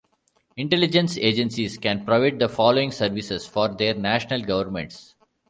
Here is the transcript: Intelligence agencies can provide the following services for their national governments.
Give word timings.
Intelligence 0.57 1.15
agencies 1.19 1.77
can 1.77 2.03
provide 2.03 2.39
the 2.39 2.49
following 2.49 2.89
services 2.91 3.45
for 3.45 3.67
their 3.67 3.93
national 3.93 4.41
governments. 4.41 5.13